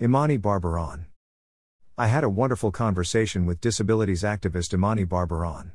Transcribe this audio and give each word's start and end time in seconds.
Imani 0.00 0.38
Barbarin. 0.38 1.06
I 1.96 2.06
had 2.06 2.22
a 2.22 2.28
wonderful 2.28 2.70
conversation 2.70 3.46
with 3.46 3.60
disabilities 3.60 4.22
activist 4.22 4.72
Imani 4.72 5.04
Barbarin. 5.04 5.72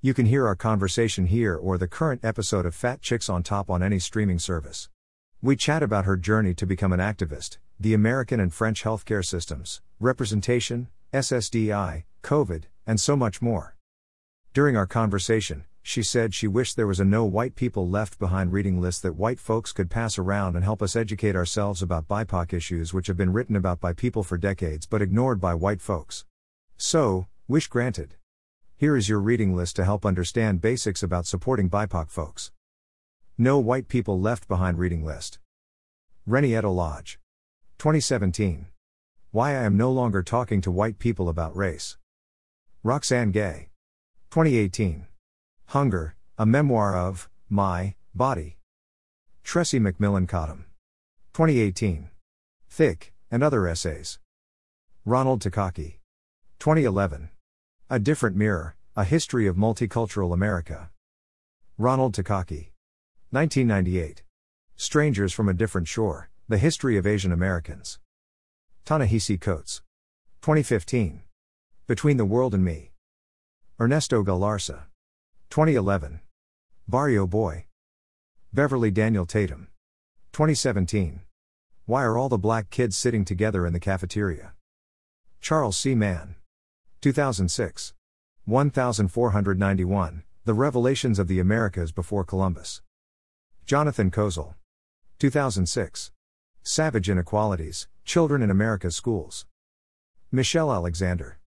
You 0.00 0.14
can 0.14 0.26
hear 0.26 0.48
our 0.48 0.56
conversation 0.56 1.26
here 1.26 1.54
or 1.54 1.78
the 1.78 1.86
current 1.86 2.24
episode 2.24 2.66
of 2.66 2.74
Fat 2.74 3.00
Chicks 3.02 3.28
on 3.28 3.44
Top 3.44 3.70
on 3.70 3.80
any 3.80 4.00
streaming 4.00 4.40
service. 4.40 4.88
We 5.40 5.54
chat 5.54 5.80
about 5.80 6.06
her 6.06 6.16
journey 6.16 6.54
to 6.54 6.66
become 6.66 6.92
an 6.92 6.98
activist, 6.98 7.58
the 7.78 7.94
American 7.94 8.40
and 8.40 8.52
French 8.52 8.82
healthcare 8.82 9.24
systems, 9.24 9.80
representation, 10.00 10.88
SSDI, 11.12 12.02
COVID, 12.24 12.64
and 12.84 13.00
so 13.00 13.14
much 13.14 13.40
more. 13.40 13.76
During 14.54 14.76
our 14.76 14.86
conversation, 14.86 15.64
she 15.82 16.02
said 16.02 16.34
she 16.34 16.46
wished 16.46 16.76
there 16.76 16.86
was 16.86 17.00
a 17.00 17.06
no 17.06 17.24
white 17.24 17.54
people 17.54 17.88
left 17.88 18.18
behind 18.18 18.52
reading 18.52 18.82
list 18.82 19.02
that 19.02 19.16
white 19.16 19.40
folks 19.40 19.72
could 19.72 19.88
pass 19.88 20.18
around 20.18 20.56
and 20.56 20.62
help 20.62 20.82
us 20.82 20.94
educate 20.94 21.34
ourselves 21.34 21.80
about 21.80 22.06
BIPOC 22.06 22.52
issues 22.52 22.92
which 22.92 23.06
have 23.06 23.16
been 23.16 23.32
written 23.32 23.56
about 23.56 23.80
by 23.80 23.94
people 23.94 24.22
for 24.22 24.36
decades 24.36 24.84
but 24.84 25.00
ignored 25.00 25.40
by 25.40 25.54
white 25.54 25.80
folks. 25.80 26.26
So, 26.76 27.28
wish 27.48 27.66
granted. 27.68 28.16
Here 28.76 28.94
is 28.94 29.08
your 29.08 29.20
reading 29.20 29.56
list 29.56 29.76
to 29.76 29.86
help 29.86 30.04
understand 30.04 30.60
basics 30.60 31.02
about 31.02 31.24
supporting 31.24 31.70
BIPOC 31.70 32.10
folks. 32.10 32.52
No 33.38 33.58
White 33.58 33.88
People 33.88 34.20
Left 34.20 34.46
Behind 34.48 34.78
Reading 34.78 35.02
List. 35.02 35.38
Reni 36.26 36.54
Eddo-Lodge. 36.54 37.18
2017. 37.78 38.66
Why 39.30 39.52
I 39.52 39.62
am 39.62 39.78
no 39.78 39.90
longer 39.90 40.22
talking 40.22 40.60
to 40.60 40.70
white 40.70 40.98
people 40.98 41.30
about 41.30 41.56
race. 41.56 41.96
Roxane 42.82 43.30
Gay. 43.30 43.70
2018. 44.32 45.06
Hunger, 45.66 46.14
a 46.38 46.46
memoir 46.46 46.96
of 46.96 47.28
my 47.50 47.94
body. 48.14 48.56
Tressie 49.44 49.78
McMillan 49.78 50.26
Cottom. 50.26 50.64
2018. 51.34 52.08
Thick, 52.70 53.12
and 53.30 53.42
other 53.42 53.68
essays. 53.68 54.18
Ronald 55.04 55.42
Takaki. 55.42 55.98
2011. 56.60 57.28
A 57.90 57.98
Different 57.98 58.34
Mirror, 58.34 58.74
A 58.96 59.04
History 59.04 59.46
of 59.46 59.56
Multicultural 59.56 60.32
America. 60.32 60.88
Ronald 61.76 62.14
Takaki. 62.14 62.70
1998. 63.32 64.22
Strangers 64.76 65.34
from 65.34 65.46
a 65.46 65.52
Different 65.52 65.88
Shore, 65.88 66.30
The 66.48 66.56
History 66.56 66.96
of 66.96 67.06
Asian 67.06 67.32
Americans. 67.32 67.98
Ta-Nehisi 68.86 69.38
Coates. 69.38 69.82
2015. 70.40 71.20
Between 71.86 72.16
the 72.16 72.24
World 72.24 72.54
and 72.54 72.64
Me. 72.64 72.91
Ernesto 73.82 74.22
Galarza. 74.22 74.84
2011. 75.50 76.20
Barrio 76.86 77.26
Boy. 77.26 77.66
Beverly 78.52 78.92
Daniel 78.92 79.26
Tatum. 79.26 79.66
2017. 80.30 81.22
Why 81.86 82.04
are 82.04 82.16
all 82.16 82.28
the 82.28 82.38
black 82.38 82.70
kids 82.70 82.96
sitting 82.96 83.24
together 83.24 83.66
in 83.66 83.72
the 83.72 83.80
cafeteria? 83.80 84.52
Charles 85.40 85.76
C. 85.76 85.96
Mann. 85.96 86.36
2006. 87.00 87.92
1491. 88.44 90.22
The 90.44 90.54
Revelations 90.54 91.18
of 91.18 91.26
the 91.26 91.40
Americas 91.40 91.90
Before 91.90 92.22
Columbus. 92.22 92.82
Jonathan 93.66 94.12
Kozol. 94.12 94.54
2006. 95.18 96.12
Savage 96.62 97.10
Inequalities 97.10 97.88
Children 98.04 98.42
in 98.42 98.50
America's 98.52 98.94
Schools. 98.94 99.44
Michelle 100.30 100.72
Alexander. 100.72 101.40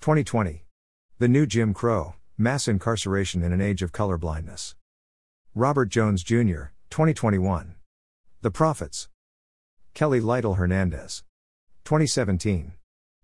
2020. 0.00 0.61
The 1.22 1.28
New 1.28 1.46
Jim 1.46 1.72
Crow 1.72 2.16
Mass 2.36 2.66
Incarceration 2.66 3.44
in 3.44 3.52
an 3.52 3.60
Age 3.60 3.80
of 3.80 3.92
Colorblindness. 3.92 4.74
Robert 5.54 5.88
Jones 5.88 6.24
Jr., 6.24 6.72
2021. 6.90 7.76
The 8.40 8.50
Prophets. 8.50 9.08
Kelly 9.94 10.18
Lytle 10.18 10.54
Hernandez. 10.54 11.22
2017. 11.84 12.72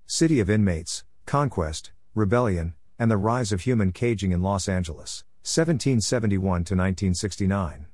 City 0.07 0.39
of 0.39 0.49
Inmates, 0.49 1.03
Conquest, 1.27 1.91
Rebellion, 2.15 2.75
and 3.01 3.11
the 3.11 3.17
Rise 3.17 3.51
of 3.51 3.63
Human 3.63 3.91
Caging 3.91 4.31
in 4.31 4.43
Los 4.43 4.69
Angeles, 4.69 5.25
1771 5.43 6.39
to 6.39 6.77
1969. 6.77 7.87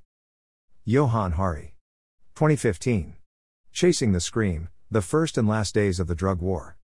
Johann 0.84 1.32
Hari. 1.32 1.76
2015. 2.34 3.16
Chasing 3.72 4.12
the 4.12 4.20
Scream, 4.20 4.68
The 4.90 5.00
First 5.00 5.38
and 5.38 5.48
Last 5.48 5.74
Days 5.74 5.98
of 5.98 6.08
the 6.08 6.14
Drug 6.14 6.42
War. 6.42 6.72